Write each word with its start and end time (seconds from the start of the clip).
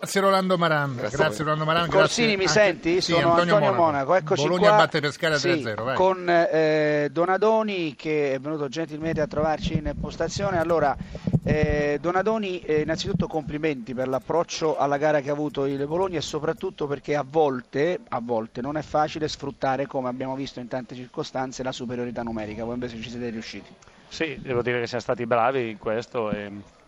Grazie 0.00 0.22
Rolando 0.22 0.56
Maran, 0.56 0.96
grazie, 0.96 1.18
grazie 1.18 1.44
Rolando 1.44 1.66
Maran. 1.66 1.90
Corsini 1.90 2.34
grazie 2.34 2.36
mi 2.38 2.44
anche... 2.44 2.48
senti? 2.48 3.00
Sì, 3.02 3.12
Sono 3.12 3.32
Antonio, 3.32 3.54
Antonio 3.56 3.74
Monaco. 3.74 3.82
Monaco, 3.82 4.14
eccoci 4.14 4.42
Bologna 4.44 4.68
qua. 4.68 4.76
batte 4.78 5.00
Pescara 5.00 5.36
Sì, 5.36 5.48
3-0, 5.48 5.82
vai. 5.84 5.94
con 5.94 6.26
eh, 6.26 7.08
Donadoni 7.12 7.94
che 7.96 8.32
è 8.32 8.38
venuto 8.38 8.68
gentilmente 8.68 9.20
a 9.20 9.26
trovarci 9.26 9.74
in 9.74 9.92
postazione. 10.00 10.58
Allora, 10.58 10.96
eh, 11.44 11.98
Donadoni, 12.00 12.60
eh, 12.60 12.80
innanzitutto 12.80 13.26
complimenti 13.26 13.92
per 13.92 14.08
l'approccio 14.08 14.78
alla 14.78 14.96
gara 14.96 15.20
che 15.20 15.28
ha 15.28 15.34
avuto 15.34 15.66
il 15.66 15.86
Bologna 15.86 16.16
e 16.16 16.22
soprattutto 16.22 16.86
perché 16.86 17.14
a 17.14 17.24
volte, 17.28 18.00
a 18.08 18.20
volte 18.24 18.62
non 18.62 18.78
è 18.78 18.82
facile 18.82 19.28
sfruttare, 19.28 19.86
come 19.86 20.08
abbiamo 20.08 20.34
visto 20.34 20.60
in 20.60 20.68
tante 20.68 20.94
circostanze, 20.94 21.62
la 21.62 21.72
superiorità 21.72 22.22
numerica. 22.22 22.64
Voi 22.64 22.72
invece 22.72 22.98
ci 23.02 23.10
siete 23.10 23.28
riusciti. 23.28 23.68
Sì, 24.08 24.38
devo 24.40 24.62
dire 24.62 24.80
che 24.80 24.86
siamo 24.86 25.02
stati 25.02 25.26
bravi 25.26 25.68
in 25.68 25.78
questo. 25.78 26.30
E... 26.30 26.78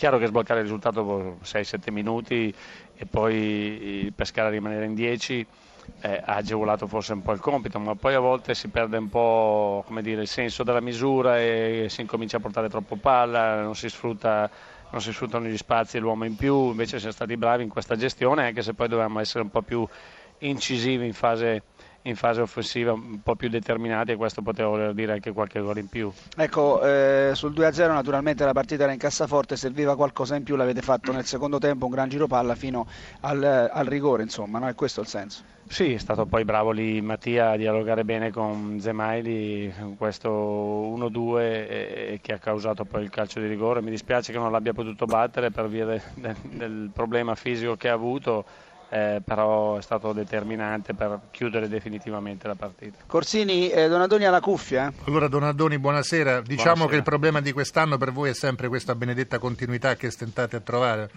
Chiaro 0.00 0.16
che 0.16 0.28
sbloccare 0.28 0.60
il 0.60 0.64
risultato 0.64 1.02
dopo 1.02 1.36
6-7 1.44 1.92
minuti 1.92 2.54
e 2.96 3.04
poi 3.04 3.34
il 4.04 4.12
Pescara 4.14 4.48
rimanere 4.48 4.86
in 4.86 4.94
10 4.94 5.46
eh, 6.00 6.22
ha 6.24 6.36
agevolato 6.36 6.86
forse 6.86 7.12
un 7.12 7.20
po' 7.20 7.32
il 7.32 7.38
compito, 7.38 7.78
ma 7.78 7.94
poi 7.96 8.14
a 8.14 8.18
volte 8.18 8.54
si 8.54 8.68
perde 8.68 8.96
un 8.96 9.10
po' 9.10 9.84
dire, 10.00 10.22
il 10.22 10.26
senso 10.26 10.62
della 10.62 10.80
misura 10.80 11.38
e 11.38 11.88
si 11.90 12.00
incomincia 12.00 12.38
a 12.38 12.40
portare 12.40 12.70
troppo 12.70 12.96
palla, 12.96 13.60
non 13.60 13.76
si, 13.76 13.90
sfrutta, 13.90 14.48
non 14.88 15.02
si 15.02 15.12
sfruttano 15.12 15.44
gli 15.44 15.58
spazi 15.58 15.98
e 15.98 16.00
l'uomo 16.00 16.24
in 16.24 16.34
più, 16.34 16.70
invece 16.70 16.96
siamo 16.96 17.12
stati 17.12 17.36
bravi 17.36 17.62
in 17.62 17.68
questa 17.68 17.94
gestione, 17.94 18.46
anche 18.46 18.62
se 18.62 18.72
poi 18.72 18.88
dovevamo 18.88 19.20
essere 19.20 19.44
un 19.44 19.50
po' 19.50 19.60
più 19.60 19.86
incisivi 20.38 21.04
in 21.04 21.12
fase 21.12 21.62
in 22.02 22.16
fase 22.16 22.40
offensiva 22.40 22.92
un 22.92 23.22
po' 23.22 23.34
più 23.34 23.48
determinati 23.48 24.12
e 24.12 24.16
questo 24.16 24.42
poteva 24.42 24.68
voler 24.68 24.94
dire 24.94 25.12
anche 25.12 25.32
qualche 25.32 25.60
gol 25.60 25.78
in 25.78 25.88
più. 25.88 26.10
Ecco, 26.36 26.82
eh, 26.82 27.32
sul 27.34 27.52
2-0 27.52 27.88
naturalmente 27.88 28.44
la 28.44 28.52
partita 28.52 28.84
era 28.84 28.92
in 28.92 28.98
cassaforte, 28.98 29.56
serviva 29.56 29.96
qualcosa 29.96 30.36
in 30.36 30.42
più, 30.42 30.56
l'avete 30.56 30.80
fatto 30.80 31.12
nel 31.12 31.26
secondo 31.26 31.58
tempo, 31.58 31.86
un 31.86 31.90
gran 31.92 32.08
giro 32.08 32.26
palla 32.26 32.54
fino 32.54 32.86
al, 33.20 33.42
al 33.42 33.86
rigore, 33.86 34.22
insomma, 34.22 34.58
no? 34.58 34.68
è 34.68 34.74
questo 34.74 35.00
il 35.00 35.06
senso. 35.06 35.42
Sì, 35.70 35.92
è 35.92 35.98
stato 35.98 36.26
poi 36.26 36.44
bravo 36.44 36.72
lì 36.72 37.00
Mattia 37.00 37.50
a 37.50 37.56
dialogare 37.56 38.04
bene 38.04 38.32
con 38.32 38.78
Zemaili, 38.80 39.72
questo 39.96 40.28
1-2 40.28 41.38
e, 41.38 42.18
che 42.20 42.32
ha 42.32 42.38
causato 42.38 42.84
poi 42.84 43.04
il 43.04 43.10
calcio 43.10 43.38
di 43.38 43.46
rigore. 43.46 43.80
Mi 43.80 43.90
dispiace 43.90 44.32
che 44.32 44.38
non 44.38 44.50
l'abbia 44.50 44.72
potuto 44.72 45.04
battere 45.06 45.52
per 45.52 45.68
via 45.68 45.84
de, 45.84 46.02
de, 46.14 46.34
del 46.42 46.90
problema 46.92 47.36
fisico 47.36 47.76
che 47.76 47.88
ha 47.88 47.92
avuto 47.92 48.44
eh, 48.90 49.22
però 49.24 49.76
è 49.76 49.82
stato 49.82 50.12
determinante 50.12 50.94
per 50.94 51.20
chiudere 51.30 51.68
definitivamente 51.68 52.48
la 52.48 52.56
partita. 52.56 52.98
Corsini, 53.06 53.70
eh, 53.70 53.88
Donadoni 53.88 54.24
alla 54.24 54.40
cuffia. 54.40 54.92
Allora 55.04 55.28
Donadoni, 55.28 55.78
buonasera. 55.78 56.40
Diciamo 56.40 56.58
buonasera. 56.58 56.88
che 56.88 56.96
il 56.96 57.02
problema 57.02 57.40
di 57.40 57.52
quest'anno 57.52 57.96
per 57.98 58.12
voi 58.12 58.30
è 58.30 58.34
sempre 58.34 58.66
questa 58.68 58.96
benedetta 58.96 59.38
continuità 59.38 59.94
che 59.94 60.10
stentate 60.10 60.56
a 60.56 60.60
trovare? 60.60 61.10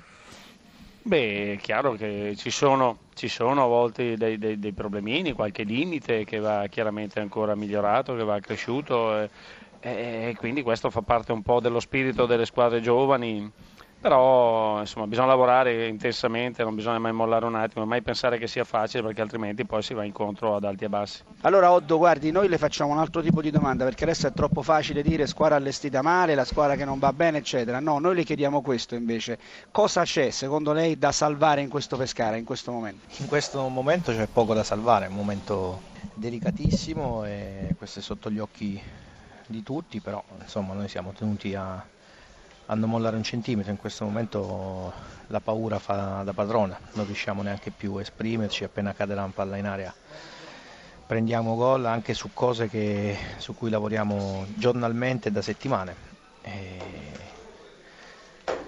Beh, 1.01 1.53
è 1.53 1.57
chiaro 1.57 1.93
che 1.93 2.33
ci 2.37 2.49
sono, 2.49 2.99
ci 3.15 3.27
sono 3.27 3.63
a 3.63 3.67
volte 3.67 4.15
dei, 4.15 4.37
dei, 4.37 4.57
dei, 4.57 4.71
problemini, 4.71 5.33
qualche 5.33 5.63
limite 5.63 6.23
che 6.23 6.39
va 6.39 6.67
chiaramente 6.69 7.19
ancora 7.19 7.55
migliorato, 7.55 8.15
che 8.15 8.23
va 8.23 8.39
cresciuto 8.39 9.19
e, 9.19 9.29
e 9.81 10.35
quindi 10.37 10.61
questo 10.61 10.89
fa 10.89 11.01
parte 11.01 11.33
un 11.33 11.41
po' 11.41 11.59
dello 11.59 11.81
spirito 11.81 12.25
delle 12.25 12.45
squadre 12.45 12.79
giovani 12.79 13.51
però 14.03 14.81
insomma 14.81 15.07
bisogna 15.07 15.27
lavorare 15.27 15.87
intensamente, 15.87 16.61
non 16.61 16.75
bisogna 16.75 16.99
mai 16.99 17.13
mollare 17.13 17.45
un 17.45 17.55
attimo, 17.55 17.85
mai 17.85 18.01
pensare 18.01 18.37
che 18.37 18.47
sia 18.47 18.65
facile 18.65 19.01
perché 19.01 19.21
altrimenti 19.21 19.63
poi 19.63 19.81
si 19.81 19.93
va 19.93 20.03
incontro 20.03 20.57
ad 20.57 20.65
alti 20.65 20.83
e 20.83 20.89
bassi. 20.89 21.23
Allora 21.43 21.71
Oddo, 21.71 21.97
guardi, 21.97 22.29
noi 22.29 22.49
le 22.49 22.57
facciamo 22.57 22.91
un 22.91 22.97
altro 22.97 23.21
tipo 23.21 23.41
di 23.41 23.49
domanda 23.49 23.85
perché 23.85 24.03
adesso 24.03 24.27
è 24.27 24.33
troppo 24.33 24.61
facile 24.61 25.03
dire 25.03 25.25
squadra 25.25 25.55
allestita 25.55 26.01
male, 26.01 26.35
la 26.35 26.43
squadra 26.43 26.75
che 26.75 26.83
non 26.83 26.99
va 26.99 27.13
bene, 27.13 27.37
eccetera. 27.37 27.79
No, 27.79 27.97
noi 27.99 28.15
le 28.15 28.23
chiediamo 28.25 28.61
questo 28.61 28.95
invece. 28.95 29.39
Cosa 29.71 30.03
c'è 30.03 30.31
secondo 30.31 30.73
lei 30.73 30.97
da 30.97 31.13
salvare 31.13 31.61
in 31.61 31.69
questo 31.69 31.95
Pescara, 31.95 32.35
in 32.35 32.43
questo 32.43 32.73
momento? 32.73 33.05
In 33.19 33.27
questo 33.27 33.65
momento 33.69 34.11
c'è 34.11 34.27
poco 34.27 34.53
da 34.53 34.65
salvare, 34.65 35.05
è 35.05 35.07
un 35.07 35.15
momento 35.15 35.79
delicatissimo 36.13 37.23
e 37.23 37.73
questo 37.77 37.99
è 37.99 38.01
sotto 38.01 38.29
gli 38.29 38.39
occhi 38.39 38.81
di 39.47 39.63
tutti, 39.63 40.01
però 40.01 40.21
insomma 40.41 40.73
noi 40.73 40.89
siamo 40.89 41.13
tenuti 41.17 41.55
a 41.55 41.91
a 42.67 42.75
non 42.75 42.89
mollare 42.89 43.15
un 43.15 43.23
centimetro, 43.23 43.71
in 43.71 43.77
questo 43.77 44.05
momento 44.05 44.93
la 45.27 45.41
paura 45.41 45.79
fa 45.79 46.23
da 46.23 46.33
padrona, 46.33 46.79
non 46.93 47.05
riusciamo 47.05 47.41
neanche 47.41 47.71
più 47.71 47.95
a 47.95 48.01
esprimerci, 48.01 48.63
appena 48.63 48.93
cade 48.93 49.15
la 49.15 49.29
palla 49.33 49.57
in 49.57 49.65
area 49.65 49.93
prendiamo 51.05 51.55
gol 51.55 51.85
anche 51.85 52.13
su 52.13 52.31
cose 52.33 52.67
che, 52.67 53.17
su 53.37 53.53
cui 53.53 53.69
lavoriamo 53.69 54.47
giornalmente 54.55 55.31
da 55.31 55.41
settimane. 55.41 55.95
E 56.41 57.29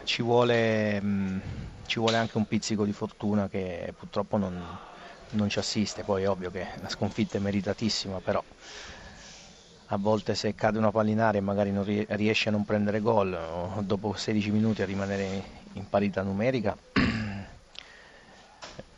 ci, 0.03 0.21
vuole, 0.21 1.01
ci 1.85 1.99
vuole 1.99 2.17
anche 2.17 2.37
un 2.37 2.45
pizzico 2.45 2.85
di 2.85 2.93
fortuna 2.93 3.47
che 3.49 3.93
purtroppo 3.97 4.37
non, 4.37 4.63
non 5.31 5.49
ci 5.49 5.59
assiste, 5.59 6.03
poi 6.03 6.23
è 6.23 6.29
ovvio 6.29 6.51
che 6.51 6.67
la 6.81 6.89
sconfitta 6.89 7.37
è 7.37 7.41
meritatissima, 7.41 8.21
però 8.21 8.43
a 9.87 9.97
volte 9.97 10.35
se 10.35 10.55
cade 10.55 10.77
una 10.77 10.91
palla 10.91 11.09
in 11.09 11.19
aria 11.19 11.39
e 11.39 11.43
magari 11.43 11.71
non 11.71 11.83
riesce 11.83 12.49
a 12.49 12.51
non 12.51 12.65
prendere 12.65 12.99
gol 12.99 13.33
o 13.33 13.81
dopo 13.81 14.13
16 14.15 14.51
minuti 14.51 14.81
a 14.81 14.85
rimanere 14.85 15.43
in 15.73 15.87
parità 15.89 16.21
numerica 16.21 16.75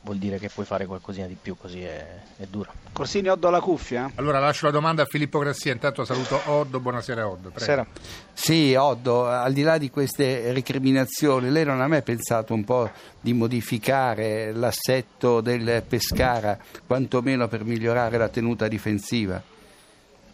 vuol 0.08 0.18
dire 0.20 0.40
che 0.40 0.50
puoi 0.50 0.66
fare 0.66 0.86
qualcosina 0.86 1.28
di 1.28 1.36
più, 1.40 1.58
così 1.58 1.82
è, 1.82 2.06
è 2.38 2.46
dura. 2.50 2.72
Corsini, 2.94 3.28
Oddo 3.28 3.50
alla 3.50 3.60
cuffia? 3.60 4.10
Allora 4.16 4.40
lascio 4.40 4.66
la 4.66 4.72
domanda 4.72 5.02
a 5.02 5.06
Filippo 5.06 5.40
Grassia, 5.40 5.74
intanto 5.74 6.06
saluto 6.06 6.40
Oddo, 6.46 6.80
buonasera 6.80 7.28
Oddo. 7.28 7.52
Sera. 7.56 7.86
Sì, 8.32 8.74
Oddo, 8.74 9.28
al 9.28 9.52
di 9.52 9.64
là 9.64 9.78
di 9.78 9.90
queste 9.90 10.54
recriminazioni, 10.54 11.50
lei 11.50 11.66
non 11.66 11.82
ha 11.82 11.88
mai 11.88 12.04
pensato 12.04 12.54
un 12.54 12.64
po' 12.64 12.90
di 13.20 13.34
modificare 13.34 14.54
l'assetto 14.54 15.42
del 15.42 15.84
Pescara, 15.86 16.58
quantomeno 16.86 17.50
per 17.50 17.66
migliorare 17.66 18.18
la 18.18 18.30
tenuta 18.30 18.70
difensiva? 18.70 19.56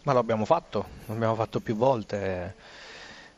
Ma 0.04 0.12
lo 0.12 0.18
abbiamo 0.18 0.44
fatto, 0.44 0.84
l'abbiamo 1.06 1.34
fatto 1.34 1.60
più 1.60 1.76
volte, 1.76 2.54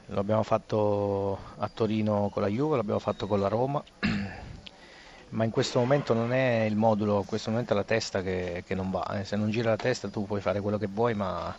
l'abbiamo 0.06 0.43
fatto 0.43 1.38
a 1.59 1.71
Torino 1.72 2.28
con 2.32 2.43
la 2.43 2.49
Juve, 2.49 2.75
l'abbiamo 2.75 2.99
fatto 2.99 3.28
con 3.28 3.38
la 3.38 3.47
Roma, 3.47 3.81
ma 5.31 5.44
in 5.44 5.50
questo 5.50 5.78
momento 5.78 6.12
non 6.12 6.32
è 6.32 6.65
il 6.69 6.75
modulo, 6.75 7.19
in 7.19 7.25
questo 7.25 7.50
momento 7.50 7.72
è 7.72 7.77
la 7.77 7.84
testa 7.84 8.21
che, 8.21 8.65
che 8.66 8.75
non 8.75 8.91
va, 8.91 9.21
eh. 9.21 9.25
se 9.25 9.37
non 9.37 9.50
gira 9.50 9.71
la 9.71 9.77
testa 9.77 10.09
tu 10.09 10.27
puoi 10.27 10.41
fare 10.41 10.60
quello 10.60 10.77
che 10.77 10.88
vuoi, 10.88 11.15
ma 11.15 11.56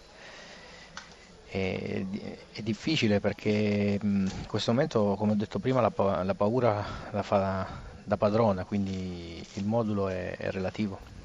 è, 1.46 2.06
è 2.52 2.62
difficile 2.62 3.22
perché 3.22 3.98
in 4.02 4.30
questo 4.46 4.74
momento, 4.74 5.16
come 5.18 5.32
ho 5.32 5.36
detto 5.36 5.60
prima, 5.60 5.80
la, 5.80 6.24
la 6.24 6.36
paura 6.36 6.86
la 7.12 7.24
fa 7.24 7.66
da 8.04 8.18
padrona, 8.18 8.66
quindi 8.66 9.46
il 9.54 9.64
modulo 9.66 10.10
è, 10.10 10.36
è 10.36 10.52
relativo. 10.52 11.17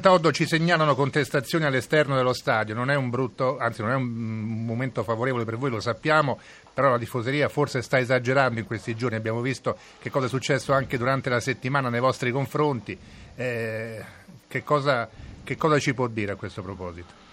Toddo 0.00 0.30
ci 0.32 0.46
segnalano 0.46 0.94
contestazioni 0.94 1.64
all'esterno 1.64 2.14
dello 2.14 2.32
stadio, 2.32 2.74
non 2.74 2.90
è 2.90 2.94
un 2.94 3.10
brutto, 3.10 3.58
anzi 3.58 3.82
non 3.82 3.90
è 3.90 3.94
un 3.94 4.04
momento 4.04 5.02
favorevole 5.02 5.44
per 5.44 5.56
voi, 5.56 5.70
lo 5.70 5.80
sappiamo, 5.80 6.38
però 6.72 6.90
la 6.90 6.98
tifoseria 6.98 7.48
forse 7.48 7.82
sta 7.82 7.98
esagerando 7.98 8.60
in 8.60 8.66
questi 8.66 8.94
giorni, 8.94 9.16
abbiamo 9.16 9.40
visto 9.40 9.76
che 9.98 10.10
cosa 10.10 10.26
è 10.26 10.28
successo 10.28 10.72
anche 10.72 10.98
durante 10.98 11.30
la 11.30 11.40
settimana 11.40 11.88
nei 11.88 12.00
vostri 12.00 12.30
confronti, 12.30 12.96
eh, 13.34 14.04
che, 14.46 14.62
cosa, 14.62 15.08
che 15.42 15.56
cosa 15.56 15.78
ci 15.80 15.94
può 15.94 16.06
dire 16.06 16.32
a 16.32 16.36
questo 16.36 16.62
proposito? 16.62 17.26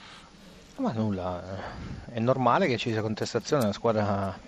Ma 0.78 0.92
nulla, 0.92 1.44
è 2.12 2.20
normale 2.20 2.68
che 2.68 2.78
ci 2.78 2.92
sia 2.92 3.02
contestazione, 3.02 3.66
la 3.66 3.74
squadra 3.74 4.40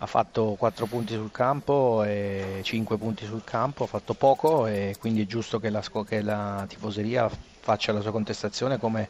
ha 0.00 0.06
fatto 0.06 0.54
4 0.56 0.86
punti 0.86 1.14
sul 1.14 1.32
campo 1.32 2.04
e 2.04 2.60
5 2.62 2.98
punti 2.98 3.24
sul 3.24 3.42
campo, 3.42 3.84
ha 3.84 3.86
fatto 3.88 4.14
poco 4.14 4.66
e 4.66 4.94
quindi 4.98 5.22
è 5.22 5.26
giusto 5.26 5.58
che 5.58 5.70
la, 5.70 5.82
che 6.06 6.22
la 6.22 6.64
tifoseria 6.68 7.28
faccia 7.28 7.92
la 7.92 8.00
sua 8.00 8.12
contestazione 8.12 8.78
come 8.78 9.08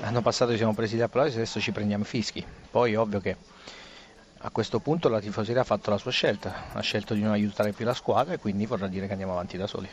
l'anno 0.00 0.22
passato 0.22 0.52
ci 0.52 0.56
siamo 0.56 0.74
presi 0.74 0.96
gli 0.96 1.02
applausi, 1.02 1.36
adesso 1.36 1.60
ci 1.60 1.72
prendiamo 1.72 2.04
fischi. 2.04 2.44
Poi 2.70 2.94
ovvio 2.94 3.20
che 3.20 3.36
a 4.38 4.50
questo 4.50 4.78
punto 4.78 5.08
la 5.08 5.20
tifoseria 5.20 5.60
ha 5.60 5.64
fatto 5.64 5.90
la 5.90 5.98
sua 5.98 6.10
scelta, 6.10 6.72
ha 6.72 6.80
scelto 6.80 7.12
di 7.12 7.20
non 7.20 7.32
aiutare 7.32 7.72
più 7.72 7.84
la 7.84 7.94
squadra 7.94 8.32
e 8.32 8.38
quindi 8.38 8.64
vorrà 8.64 8.86
dire 8.86 9.06
che 9.06 9.12
andiamo 9.12 9.32
avanti 9.32 9.58
da 9.58 9.66
soli. 9.66 9.88